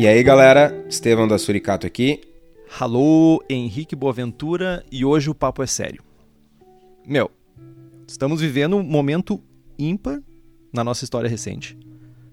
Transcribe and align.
E 0.00 0.08
aí, 0.08 0.22
galera, 0.22 0.82
Estevão 0.88 1.28
da 1.28 1.36
Suricato 1.36 1.86
aqui. 1.86 2.22
Alô, 2.78 3.44
Henrique 3.50 3.94
Boaventura 3.94 4.82
e 4.90 5.04
hoje 5.04 5.28
o 5.28 5.34
papo 5.34 5.62
é 5.62 5.66
sério. 5.66 6.02
Meu, 7.06 7.30
estamos 8.08 8.40
vivendo 8.40 8.78
um 8.78 8.82
momento 8.82 9.44
ímpar 9.78 10.22
na 10.72 10.82
nossa 10.82 11.04
história 11.04 11.28
recente. 11.28 11.78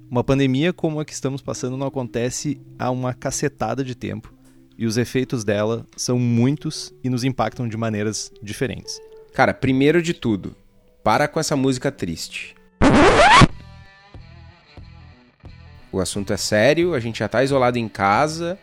Uma 0.10 0.24
pandemia 0.24 0.72
como 0.72 1.02
a 1.02 1.04
que 1.04 1.12
estamos 1.12 1.42
passando 1.42 1.76
não 1.76 1.88
acontece 1.88 2.58
há 2.80 2.90
uma 2.90 3.14
cacetada 3.14 3.84
de 3.84 3.96
tempo 3.96 4.34
e 4.78 4.86
os 4.86 4.96
efeitos 4.96 5.44
dela 5.44 5.86
são 5.98 6.18
muitos 6.18 6.94
e 7.04 7.10
nos 7.10 7.26
impactam 7.26 7.68
de 7.68 7.76
maneiras 7.76 8.32
diferentes. 8.42 8.98
Cara, 9.34 9.54
primeiro 9.54 10.02
de 10.02 10.14
tudo, 10.14 10.56
para 11.04 11.28
com 11.28 11.38
essa 11.38 11.58
música 11.58 11.92
triste. 11.92 12.56
O 15.92 16.00
assunto 16.00 16.34
é 16.34 16.38
sério, 16.38 16.94
a 16.94 17.00
gente 17.00 17.20
já 17.20 17.28
tá 17.28 17.44
isolado 17.44 17.78
em 17.78 17.88
casa, 17.88 18.58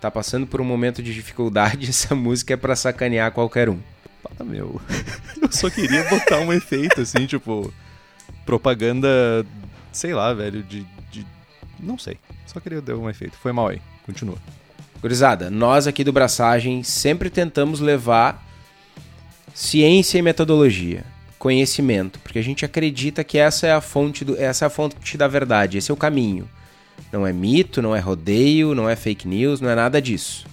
tá 0.00 0.10
passando 0.10 0.46
por 0.46 0.60
um 0.60 0.64
momento 0.64 1.02
de 1.02 1.12
dificuldade, 1.14 1.88
essa 1.90 2.14
música 2.14 2.54
é 2.54 2.56
para 2.56 2.76
sacanear 2.76 3.32
qualquer 3.32 3.68
um. 3.68 3.78
Fala, 4.22 4.48
meu. 4.48 4.80
Eu 5.40 5.50
só 5.52 5.70
queria 5.70 6.04
botar 6.04 6.40
um 6.40 6.52
efeito 6.52 7.00
assim, 7.00 7.26
tipo 7.26 7.72
propaganda, 8.44 9.44
sei 9.92 10.14
lá, 10.14 10.32
velho, 10.32 10.62
de, 10.62 10.86
de 11.10 11.26
não 11.78 11.98
sei. 11.98 12.18
Só 12.46 12.58
queria 12.60 12.80
dar 12.80 12.96
um 12.96 13.08
efeito. 13.08 13.36
Foi 13.36 13.52
mal 13.52 13.68
aí. 13.68 13.80
Continua. 14.06 14.38
Gurizada, 15.00 15.50
nós 15.50 15.86
aqui 15.86 16.02
do 16.02 16.12
Braçagem 16.12 16.82
sempre 16.82 17.30
tentamos 17.30 17.78
levar 17.78 18.44
ciência 19.54 20.18
e 20.18 20.22
metodologia, 20.22 21.04
conhecimento, 21.38 22.18
porque 22.20 22.38
a 22.38 22.42
gente 22.42 22.64
acredita 22.64 23.22
que 23.22 23.38
essa 23.38 23.66
é 23.66 23.72
a 23.72 23.80
fonte 23.80 24.24
do, 24.24 24.36
essa 24.36 24.64
é 24.64 24.66
a 24.66 24.70
fonte 24.70 25.16
da 25.16 25.28
verdade, 25.28 25.78
esse 25.78 25.90
é 25.90 25.94
o 25.94 25.96
caminho. 25.96 26.48
Não 27.12 27.26
é 27.26 27.32
mito, 27.32 27.80
não 27.80 27.94
é 27.94 28.00
rodeio, 28.00 28.74
não 28.74 28.88
é 28.88 28.94
fake 28.94 29.26
news, 29.26 29.60
não 29.60 29.70
é 29.70 29.74
nada 29.74 30.00
disso. 30.00 30.46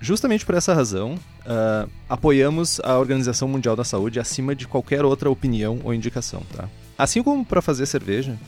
Justamente 0.00 0.44
por 0.44 0.54
essa 0.54 0.74
razão, 0.74 1.14
uh, 1.14 1.88
apoiamos 2.08 2.80
a 2.84 2.98
Organização 2.98 3.48
Mundial 3.48 3.74
da 3.74 3.84
Saúde 3.84 4.20
acima 4.20 4.54
de 4.54 4.66
qualquer 4.66 5.04
outra 5.04 5.30
opinião 5.30 5.80
ou 5.82 5.94
indicação, 5.94 6.42
tá? 6.54 6.68
Assim 6.98 7.22
como 7.22 7.44
para 7.44 7.62
fazer 7.62 7.86
cerveja, 7.86 8.38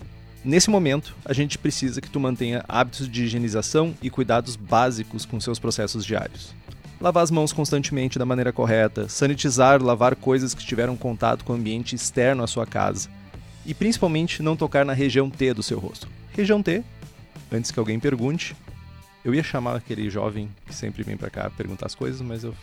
nesse 0.44 0.68
momento 0.68 1.16
a 1.24 1.32
gente 1.32 1.56
precisa 1.56 2.00
que 2.00 2.10
tu 2.10 2.20
mantenha 2.20 2.64
hábitos 2.68 3.08
de 3.08 3.24
higienização 3.24 3.94
e 4.02 4.10
cuidados 4.10 4.54
básicos 4.54 5.24
com 5.24 5.40
seus 5.40 5.58
processos 5.58 6.04
diários. 6.04 6.54
Lavar 7.00 7.22
as 7.22 7.30
mãos 7.30 7.52
constantemente 7.52 8.18
da 8.18 8.24
maneira 8.24 8.52
correta, 8.52 9.08
sanitizar, 9.08 9.82
lavar 9.82 10.14
coisas 10.14 10.54
que 10.54 10.64
tiveram 10.64 10.96
contato 10.96 11.44
com 11.44 11.52
o 11.52 11.56
ambiente 11.56 11.94
externo 11.94 12.42
à 12.42 12.46
sua 12.46 12.66
casa 12.66 13.08
e 13.66 13.74
principalmente 13.74 14.42
não 14.42 14.56
tocar 14.56 14.84
na 14.84 14.92
região 14.92 15.28
T 15.28 15.52
do 15.52 15.62
seu 15.62 15.78
rosto. 15.78 16.08
Região 16.32 16.62
T 16.62 16.82
antes 17.50 17.70
que 17.70 17.78
alguém 17.78 17.98
pergunte, 17.98 18.56
eu 19.24 19.34
ia 19.34 19.42
chamar 19.42 19.76
aquele 19.76 20.08
jovem 20.08 20.48
que 20.66 20.74
sempre 20.74 21.02
vem 21.02 21.16
para 21.16 21.30
cá 21.30 21.50
perguntar 21.50 21.86
as 21.86 21.94
coisas, 21.94 22.20
mas 22.20 22.44
eu... 22.44 22.54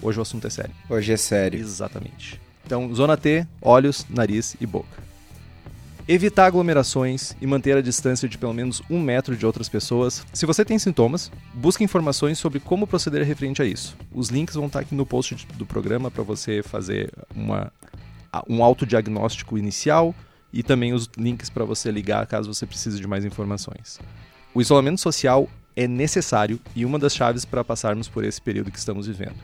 hoje 0.00 0.18
o 0.18 0.22
assunto 0.22 0.46
é 0.46 0.50
sério. 0.50 0.74
Hoje 0.88 1.12
é 1.12 1.16
sério. 1.16 1.58
Exatamente. 1.58 2.40
Então, 2.64 2.94
zona 2.94 3.16
T, 3.16 3.46
olhos, 3.60 4.06
nariz 4.08 4.56
e 4.60 4.66
boca. 4.66 5.10
Evitar 6.06 6.46
aglomerações 6.46 7.36
e 7.40 7.46
manter 7.46 7.76
a 7.76 7.80
distância 7.80 8.28
de 8.28 8.38
pelo 8.38 8.52
menos 8.52 8.82
um 8.90 9.00
metro 9.00 9.36
de 9.36 9.46
outras 9.46 9.68
pessoas. 9.68 10.24
Se 10.32 10.46
você 10.46 10.64
tem 10.64 10.78
sintomas, 10.78 11.30
busque 11.54 11.84
informações 11.84 12.38
sobre 12.38 12.58
como 12.58 12.86
proceder 12.86 13.24
referente 13.24 13.62
a 13.62 13.64
isso. 13.64 13.96
Os 14.12 14.28
links 14.28 14.54
vão 14.54 14.66
estar 14.66 14.80
aqui 14.80 14.94
no 14.94 15.06
post 15.06 15.46
do 15.54 15.66
programa 15.66 16.10
para 16.10 16.22
você 16.22 16.62
fazer 16.62 17.12
uma, 17.34 17.72
um 18.48 18.62
autodiagnóstico 18.62 19.56
inicial, 19.56 20.14
e 20.52 20.62
também 20.62 20.92
os 20.92 21.08
links 21.16 21.48
para 21.50 21.64
você 21.64 21.90
ligar 21.90 22.26
caso 22.26 22.52
você 22.52 22.66
precise 22.66 23.00
de 23.00 23.06
mais 23.06 23.24
informações. 23.24 23.98
O 24.54 24.60
isolamento 24.60 25.00
social 25.00 25.48
é 25.76 25.86
necessário 25.86 26.60
e 26.74 26.84
uma 26.84 26.98
das 26.98 27.14
chaves 27.14 27.44
para 27.44 27.64
passarmos 27.64 28.08
por 28.08 28.24
esse 28.24 28.40
período 28.40 28.70
que 28.70 28.78
estamos 28.78 29.06
vivendo. 29.06 29.36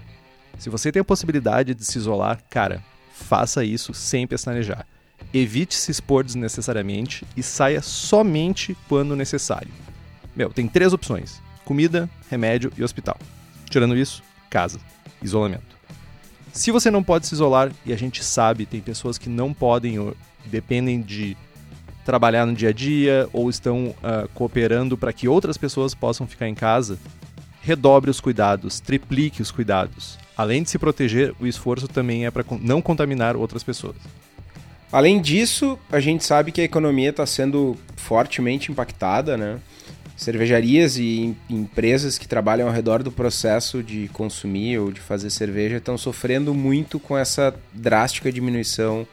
Se 0.58 0.68
você 0.68 0.90
tem 0.90 1.00
a 1.00 1.04
possibilidade 1.04 1.74
de 1.74 1.84
se 1.84 1.98
isolar, 1.98 2.42
cara, 2.50 2.82
faça 3.12 3.64
isso 3.64 3.94
sem 3.94 4.26
pestanejar. 4.26 4.86
Evite 5.32 5.74
se 5.74 5.90
expor 5.90 6.24
desnecessariamente 6.24 7.26
e 7.36 7.42
saia 7.42 7.80
somente 7.82 8.76
quando 8.88 9.16
necessário. 9.16 9.70
Meu, 10.34 10.50
tem 10.50 10.68
três 10.68 10.92
opções: 10.92 11.40
comida, 11.64 12.08
remédio 12.30 12.72
e 12.76 12.82
hospital. 12.82 13.18
Tirando 13.68 13.96
isso, 13.96 14.22
casa, 14.50 14.78
isolamento. 15.22 15.75
Se 16.56 16.70
você 16.70 16.90
não 16.90 17.02
pode 17.02 17.26
se 17.26 17.34
isolar, 17.34 17.70
e 17.84 17.92
a 17.92 17.96
gente 17.98 18.24
sabe, 18.24 18.64
tem 18.64 18.80
pessoas 18.80 19.18
que 19.18 19.28
não 19.28 19.52
podem 19.52 20.14
dependem 20.46 21.02
de 21.02 21.36
trabalhar 22.02 22.46
no 22.46 22.54
dia 22.54 22.70
a 22.70 22.72
dia 22.72 23.28
ou 23.30 23.50
estão 23.50 23.88
uh, 23.88 24.26
cooperando 24.32 24.96
para 24.96 25.12
que 25.12 25.28
outras 25.28 25.58
pessoas 25.58 25.94
possam 25.94 26.26
ficar 26.26 26.48
em 26.48 26.54
casa, 26.54 26.98
redobre 27.60 28.10
os 28.10 28.22
cuidados, 28.22 28.80
triplique 28.80 29.42
os 29.42 29.50
cuidados. 29.50 30.18
Além 30.34 30.62
de 30.62 30.70
se 30.70 30.78
proteger, 30.78 31.34
o 31.38 31.46
esforço 31.46 31.86
também 31.88 32.24
é 32.24 32.30
para 32.30 32.44
não 32.62 32.80
contaminar 32.80 33.36
outras 33.36 33.62
pessoas. 33.62 33.96
Além 34.90 35.20
disso, 35.20 35.78
a 35.92 36.00
gente 36.00 36.24
sabe 36.24 36.52
que 36.52 36.62
a 36.62 36.64
economia 36.64 37.10
está 37.10 37.26
sendo 37.26 37.76
fortemente 37.96 38.72
impactada, 38.72 39.36
né? 39.36 39.58
Cervejarias 40.16 40.96
e 40.96 41.36
empresas 41.48 42.16
que 42.16 42.26
trabalham 42.26 42.68
ao 42.68 42.74
redor 42.74 43.02
do 43.02 43.12
processo 43.12 43.82
de 43.82 44.08
consumir 44.14 44.78
ou 44.78 44.90
de 44.90 45.00
fazer 45.00 45.28
cerveja 45.28 45.76
estão 45.76 45.98
sofrendo 45.98 46.54
muito 46.54 46.98
com 46.98 47.18
essa 47.18 47.54
drástica 47.72 48.32
diminuição 48.32 49.06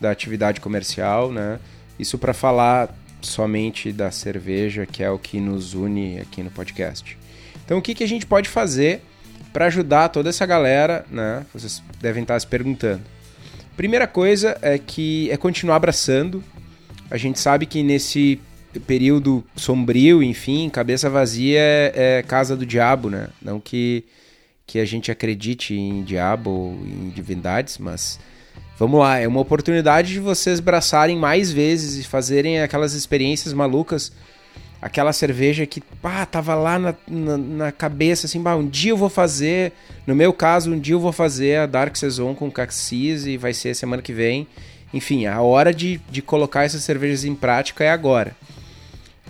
da 0.00 0.10
atividade 0.10 0.60
comercial, 0.60 1.30
né? 1.30 1.60
Isso 1.98 2.18
para 2.18 2.34
falar 2.34 2.92
somente 3.22 3.92
da 3.92 4.10
cerveja, 4.10 4.86
que 4.86 5.02
é 5.02 5.10
o 5.10 5.18
que 5.18 5.38
nos 5.38 5.74
une 5.74 6.18
aqui 6.18 6.42
no 6.42 6.50
podcast. 6.50 7.16
Então, 7.64 7.78
o 7.78 7.82
que, 7.82 7.94
que 7.94 8.02
a 8.02 8.08
gente 8.08 8.26
pode 8.26 8.48
fazer 8.48 9.02
para 9.52 9.66
ajudar 9.66 10.08
toda 10.08 10.28
essa 10.30 10.46
galera, 10.46 11.04
né? 11.10 11.44
Vocês 11.52 11.82
devem 12.00 12.22
estar 12.22 12.40
se 12.40 12.46
perguntando. 12.46 13.02
Primeira 13.76 14.06
coisa 14.06 14.58
é 14.62 14.78
que 14.78 15.30
é 15.30 15.36
continuar 15.36 15.76
abraçando. 15.76 16.42
A 17.10 17.16
gente 17.16 17.38
sabe 17.38 17.66
que 17.66 17.82
nesse 17.82 18.40
período 18.78 19.44
sombrio, 19.56 20.22
enfim, 20.22 20.68
cabeça 20.68 21.10
vazia 21.10 21.58
é, 21.58 21.92
é 22.18 22.22
casa 22.22 22.56
do 22.56 22.64
diabo, 22.64 23.10
né? 23.10 23.28
Não 23.42 23.60
que 23.60 24.04
que 24.66 24.78
a 24.78 24.84
gente 24.84 25.10
acredite 25.10 25.74
em 25.74 26.04
diabo 26.04 26.48
ou 26.48 26.72
em 26.86 27.08
divindades, 27.08 27.76
mas 27.76 28.20
Vamos 28.80 28.98
lá, 28.98 29.18
é 29.18 29.28
uma 29.28 29.40
oportunidade 29.40 30.10
de 30.10 30.20
vocês 30.20 30.58
braçarem 30.58 31.14
mais 31.14 31.52
vezes 31.52 32.02
e 32.02 32.08
fazerem 32.08 32.62
aquelas 32.62 32.94
experiências 32.94 33.52
malucas. 33.52 34.10
Aquela 34.80 35.12
cerveja 35.12 35.66
que, 35.66 35.82
pá, 35.82 36.24
tava 36.24 36.54
lá 36.54 36.78
na, 36.78 36.94
na, 37.06 37.36
na 37.36 37.72
cabeça, 37.72 38.24
assim, 38.24 38.40
bah, 38.40 38.56
um 38.56 38.66
dia 38.66 38.92
eu 38.92 38.96
vou 38.96 39.10
fazer. 39.10 39.74
No 40.06 40.14
meu 40.14 40.32
caso, 40.32 40.72
um 40.72 40.78
dia 40.78 40.94
eu 40.94 40.98
vou 40.98 41.12
fazer 41.12 41.58
a 41.58 41.66
Dark 41.66 41.94
Saison 41.94 42.34
com 42.34 42.50
Caxis 42.50 43.26
e 43.26 43.36
vai 43.36 43.52
ser 43.52 43.74
semana 43.74 44.00
que 44.00 44.14
vem. 44.14 44.48
Enfim, 44.94 45.26
a 45.26 45.42
hora 45.42 45.74
de, 45.74 46.00
de 46.10 46.22
colocar 46.22 46.64
essas 46.64 46.82
cervejas 46.82 47.22
em 47.22 47.34
prática 47.34 47.84
é 47.84 47.90
agora. 47.90 48.34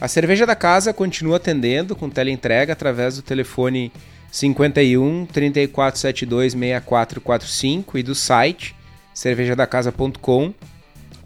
A 0.00 0.08
cerveja 0.08 0.46
da 0.46 0.56
casa 0.56 0.94
continua 0.94 1.36
atendendo 1.36 1.94
com 1.94 2.08
teleentrega 2.08 2.72
através 2.72 3.16
do 3.16 3.22
telefone 3.22 3.92
51 4.32 5.26
3472 5.26 6.52
6445 6.54 7.98
e 7.98 8.02
do 8.02 8.14
site 8.14 8.74
cervejadacasa.com 9.12 10.54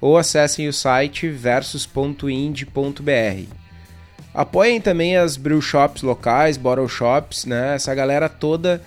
ou 0.00 0.16
acessem 0.16 0.68
o 0.68 0.72
site 0.72 1.28
versus.ind.br. 1.28 3.52
Apoiem 4.34 4.80
também 4.80 5.16
as 5.16 5.36
brew 5.36 5.60
shops 5.60 6.02
locais, 6.02 6.56
bottle 6.56 6.88
shops, 6.88 7.44
né? 7.44 7.74
Essa 7.74 7.92
galera 7.94 8.28
toda 8.28 8.82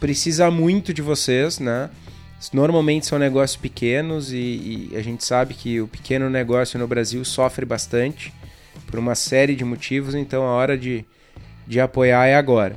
precisa 0.00 0.50
muito 0.50 0.94
de 0.94 1.02
vocês, 1.02 1.60
né? 1.60 1.88
Normalmente 2.52 3.06
são 3.06 3.18
negócios 3.18 3.56
pequenos 3.56 4.32
e, 4.32 4.90
e 4.92 4.96
a 4.96 5.02
gente 5.02 5.24
sabe 5.24 5.54
que 5.54 5.80
o 5.80 5.88
pequeno 5.88 6.28
negócio 6.28 6.78
no 6.78 6.86
Brasil 6.86 7.24
sofre 7.24 7.64
bastante 7.64 8.32
por 8.86 8.98
uma 8.98 9.14
série 9.14 9.54
de 9.54 9.64
motivos, 9.64 10.14
então 10.14 10.42
a 10.44 10.50
hora 10.50 10.76
de, 10.76 11.04
de 11.66 11.80
apoiar 11.80 12.26
é 12.26 12.34
agora. 12.34 12.76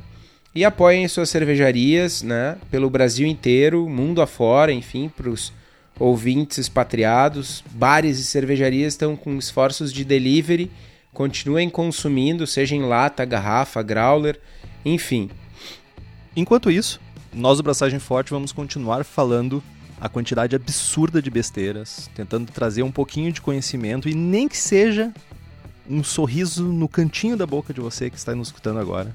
E 0.53 0.65
apoiem 0.65 1.07
suas 1.07 1.29
cervejarias, 1.29 2.23
né? 2.23 2.57
Pelo 2.71 2.89
Brasil 2.89 3.27
inteiro, 3.27 3.87
mundo 3.87 4.21
afora, 4.21 4.71
enfim, 4.71 5.09
para 5.15 5.29
os 5.29 5.53
ouvintes 5.99 6.57
expatriados. 6.57 7.63
Bares 7.71 8.19
e 8.19 8.23
cervejarias 8.23 8.93
estão 8.93 9.15
com 9.15 9.37
esforços 9.37 9.93
de 9.93 10.03
delivery 10.03 10.71
continuem 11.17 11.67
consumindo, 11.67 12.45
seja 12.45 12.75
em 12.75 12.83
lata, 12.83 13.25
garrafa, 13.25 13.81
growler, 13.81 14.39
enfim. 14.85 15.31
Enquanto 16.35 16.69
isso, 16.69 17.01
nós 17.37 17.57
do 17.57 17.63
Braçagem 17.63 17.99
Forte 17.99 18.31
vamos 18.31 18.51
continuar 18.51 19.05
falando 19.05 19.63
a 20.01 20.09
quantidade 20.09 20.55
absurda 20.55 21.21
de 21.21 21.29
besteiras, 21.29 22.09
tentando 22.15 22.51
trazer 22.51 22.81
um 22.81 22.91
pouquinho 22.91 23.31
de 23.31 23.41
conhecimento 23.41 24.09
e 24.09 24.15
nem 24.15 24.47
que 24.47 24.57
seja 24.57 25.13
um 25.89 26.03
sorriso 26.03 26.65
no 26.65 26.87
cantinho 26.87 27.37
da 27.37 27.45
boca 27.45 27.73
de 27.73 27.79
você 27.79 28.09
que 28.09 28.17
está 28.17 28.35
nos 28.35 28.49
escutando 28.49 28.79
agora, 28.79 29.13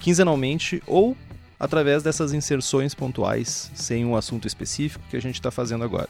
quinzenalmente 0.00 0.82
ou 0.86 1.16
através 1.58 2.02
dessas 2.02 2.32
inserções 2.32 2.94
pontuais 2.94 3.70
sem 3.74 4.04
um 4.04 4.16
assunto 4.16 4.46
específico 4.46 5.04
que 5.08 5.16
a 5.16 5.22
gente 5.22 5.36
está 5.36 5.50
fazendo 5.50 5.84
agora. 5.84 6.08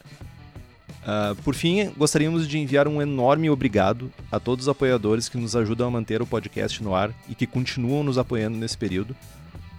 Uh, 1.00 1.34
por 1.42 1.54
fim, 1.54 1.90
gostaríamos 1.96 2.48
de 2.48 2.58
enviar 2.58 2.88
um 2.88 3.00
enorme 3.00 3.48
obrigado 3.50 4.10
a 4.30 4.40
todos 4.40 4.66
os 4.66 4.68
apoiadores 4.68 5.28
que 5.28 5.38
nos 5.38 5.54
ajudam 5.54 5.88
a 5.88 5.90
manter 5.90 6.20
o 6.22 6.26
podcast 6.26 6.82
no 6.82 6.94
ar 6.94 7.10
e 7.28 7.34
que 7.34 7.46
continuam 7.46 8.02
nos 8.02 8.18
apoiando 8.18 8.56
nesse 8.56 8.76
período. 8.76 9.14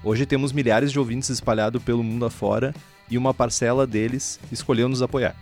Hoje 0.04 0.26
temos 0.26 0.52
milhares 0.52 0.92
de 0.92 0.98
ouvintes 0.98 1.30
espalhados 1.30 1.82
pelo 1.84 2.04
mundo 2.04 2.26
afora 2.26 2.74
e 3.08 3.20
uma 3.20 3.36
parcela 3.36 3.86
deles 3.86 4.40
escolheu 4.52 4.90
nos 4.90 5.04
apoiar. 5.04 5.36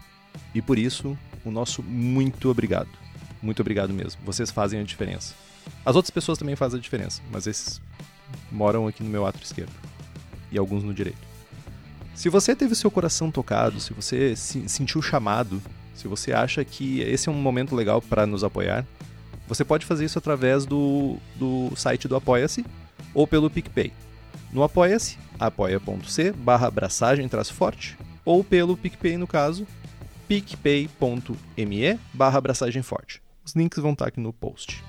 E 0.54 0.62
por 0.62 0.78
isso, 0.78 1.18
o 1.46 1.52
nosso 1.52 1.82
muito 1.82 2.50
obrigado. 2.50 2.90
Muito 3.42 3.62
obrigado 3.62 3.94
mesmo. 3.94 4.20
Vocês 4.26 4.52
fazem 4.52 4.82
a 4.82 4.84
diferença. 4.84 5.34
As 5.86 5.96
outras 5.96 6.10
pessoas 6.10 6.38
também 6.38 6.58
fazem 6.58 6.78
a 6.78 6.82
diferença, 6.82 7.22
mas 7.32 7.48
esses 7.48 7.80
moram 8.52 8.86
aqui 8.86 9.02
no 9.02 9.10
meu 9.10 9.26
ato 9.26 9.42
esquerdo 9.42 9.72
e 10.52 10.58
alguns 10.58 10.84
no 10.84 10.94
direito. 10.94 11.30
Se 12.14 12.28
você 12.28 12.54
teve 12.54 12.76
seu 12.76 12.92
coração 12.92 13.32
tocado, 13.32 13.80
se 13.80 13.94
você 13.94 14.36
se 14.36 14.68
sentiu 14.68 15.02
chamado, 15.02 15.62
se 15.96 16.06
você 16.06 16.34
acha 16.34 16.66
que 16.66 17.00
esse 17.00 17.30
é 17.30 17.32
um 17.32 17.36
momento 17.36 17.74
legal 17.74 18.02
para 18.02 18.26
nos 18.26 18.44
apoiar, 18.44 18.86
você 19.48 19.64
pode 19.64 19.86
fazer 19.86 20.04
isso 20.04 20.18
através 20.18 20.66
do, 20.66 21.16
do 21.38 21.72
site 21.78 22.10
do 22.10 22.16
Apoia-se 22.18 22.66
ou 23.14 23.26
pelo 23.26 23.50
PicPay. 23.50 23.94
No 24.52 24.64
Apoia-se, 24.64 25.18
apoia.c 25.40 26.32
barra 26.32 26.68
abraçagem 26.68 27.30
forte 27.52 27.98
ou 28.26 28.44
pelo 28.44 28.76
PicPay 28.76 29.18
no 29.18 29.28
caso, 29.28 29.66
picpay.me 30.28 32.00
barra 32.14 32.38
abraçagem 32.38 32.82
forte. 32.82 33.22
Os 33.44 33.56
links 33.56 33.80
vão 33.80 33.94
estar 33.94 34.08
aqui 34.08 34.20
no 34.20 34.32
post. 34.32 34.84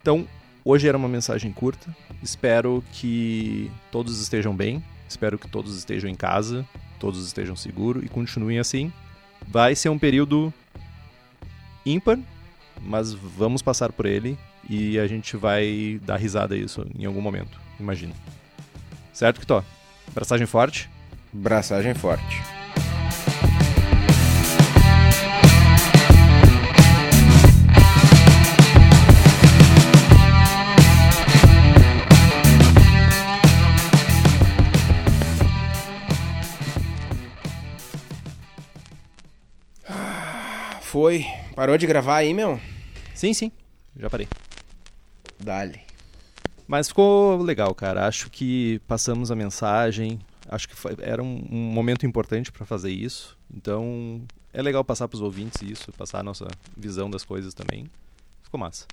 Então, 0.00 0.26
hoje 0.64 0.88
era 0.88 0.96
uma 0.96 1.08
mensagem 1.08 1.52
curta. 1.52 1.94
Espero 2.22 2.82
que 2.92 3.70
todos 3.92 4.20
estejam 4.20 4.54
bem. 4.54 4.82
Espero 5.08 5.38
que 5.38 5.48
todos 5.48 5.76
estejam 5.76 6.08
em 6.08 6.14
casa, 6.14 6.66
todos 6.98 7.24
estejam 7.26 7.54
seguros 7.54 8.04
e 8.04 8.08
continuem 8.08 8.58
assim. 8.58 8.92
Vai 9.46 9.74
ser 9.74 9.88
um 9.88 9.98
período 9.98 10.52
ímpar, 11.84 12.18
mas 12.80 13.12
vamos 13.12 13.62
passar 13.62 13.92
por 13.92 14.06
ele 14.06 14.38
e 14.68 14.98
a 14.98 15.06
gente 15.06 15.36
vai 15.36 16.00
dar 16.02 16.16
risada 16.16 16.56
isso 16.56 16.86
em 16.98 17.04
algum 17.04 17.20
momento, 17.20 17.60
imagino. 17.78 18.14
Certo, 19.12 19.40
Kitó? 19.40 19.64
Braçagem 20.14 20.46
forte? 20.46 20.88
Braçagem 21.32 21.94
forte. 21.94 22.42
Foi. 40.90 41.24
Parou 41.54 41.78
de 41.78 41.86
gravar 41.86 42.16
aí, 42.16 42.34
meu? 42.34 42.58
Sim, 43.20 43.34
sim. 43.34 43.52
Já 43.94 44.08
parei. 44.08 44.26
Dale. 45.38 45.82
Mas 46.66 46.88
ficou 46.88 47.36
legal, 47.42 47.74
cara. 47.74 48.06
Acho 48.06 48.30
que 48.30 48.80
passamos 48.88 49.30
a 49.30 49.36
mensagem. 49.36 50.18
Acho 50.48 50.66
que 50.66 50.74
foi, 50.74 50.96
era 51.02 51.22
um, 51.22 51.46
um, 51.50 51.70
momento 51.70 52.06
importante 52.06 52.50
para 52.50 52.64
fazer 52.64 52.90
isso. 52.90 53.36
Então, 53.54 54.22
é 54.54 54.62
legal 54.62 54.82
passar 54.82 55.06
para 55.06 55.16
os 55.16 55.20
ouvintes 55.20 55.60
isso, 55.60 55.92
passar 55.92 56.20
a 56.20 56.22
nossa 56.22 56.48
visão 56.74 57.10
das 57.10 57.22
coisas 57.22 57.52
também. 57.52 57.90
Ficou 58.42 58.58
massa. 58.58 58.86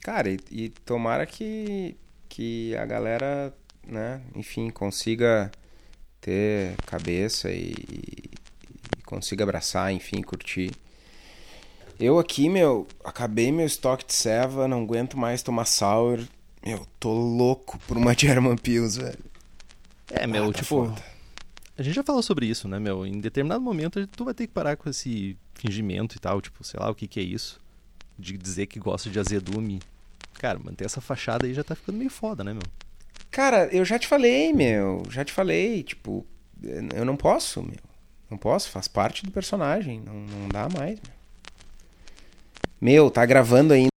Cara, 0.00 0.30
e, 0.30 0.40
e 0.50 0.68
tomara 0.70 1.26
que, 1.26 1.98
que 2.26 2.74
a 2.74 2.86
galera, 2.86 3.54
né, 3.86 4.22
enfim, 4.34 4.70
consiga 4.70 5.52
ter 6.22 6.74
cabeça 6.86 7.50
e, 7.50 7.74
consiga 9.04 9.44
abraçar, 9.44 9.92
enfim, 9.92 10.22
curtir. 10.22 10.70
Eu 12.00 12.18
aqui, 12.18 12.48
meu, 12.48 12.88
acabei 13.04 13.52
meu 13.52 13.66
estoque 13.66 14.06
de 14.06 14.14
ceva, 14.14 14.66
não 14.66 14.82
aguento 14.84 15.18
mais 15.18 15.42
tomar 15.42 15.66
sour. 15.66 16.26
Meu, 16.64 16.86
tô 16.98 17.12
louco 17.12 17.78
por 17.86 17.98
uma 17.98 18.14
German 18.16 18.56
Pills, 18.56 18.98
velho. 18.98 19.18
É, 20.10 20.26
meu, 20.26 20.44
ah, 20.44 20.46
tá 20.46 20.60
tipo. 20.60 20.86
Foda. 20.86 21.04
A 21.76 21.82
gente 21.82 21.94
já 21.94 22.02
falou 22.02 22.22
sobre 22.22 22.46
isso, 22.46 22.66
né, 22.66 22.78
meu? 22.78 23.06
Em 23.06 23.20
determinado 23.20 23.60
momento 23.60 24.06
tu 24.06 24.24
vai 24.24 24.32
ter 24.32 24.46
que 24.46 24.52
parar 24.52 24.78
com 24.78 24.88
esse 24.88 25.36
fingimento 25.54 26.16
e 26.16 26.18
tal, 26.18 26.40
tipo, 26.40 26.64
sei 26.64 26.80
lá 26.80 26.88
o 26.88 26.94
que 26.94 27.06
que 27.06 27.20
é 27.20 27.22
isso. 27.22 27.60
De 28.18 28.36
dizer 28.38 28.66
que 28.66 28.80
gosta 28.80 29.10
de 29.10 29.18
azedume. 29.18 29.80
Cara, 30.34 30.58
manter 30.58 30.86
essa 30.86 31.02
fachada 31.02 31.46
aí 31.46 31.52
já 31.52 31.62
tá 31.62 31.74
ficando 31.74 31.98
meio 31.98 32.10
foda, 32.10 32.42
né, 32.42 32.54
meu? 32.54 32.62
Cara, 33.30 33.66
eu 33.66 33.84
já 33.84 33.98
te 33.98 34.06
falei, 34.06 34.54
meu. 34.54 35.02
Já 35.10 35.22
te 35.22 35.34
falei, 35.34 35.82
tipo, 35.82 36.26
eu 36.62 37.04
não 37.04 37.16
posso, 37.16 37.62
meu. 37.62 37.76
Não 38.30 38.38
posso, 38.38 38.70
faz 38.70 38.88
parte 38.88 39.22
do 39.22 39.30
personagem. 39.30 40.00
Não, 40.00 40.14
não 40.14 40.48
dá 40.48 40.66
mais. 40.66 40.98
Meu, 40.98 41.19
meu 42.80 43.10
tá 43.10 43.24
gravando 43.26 43.74
ainda. 43.74 43.90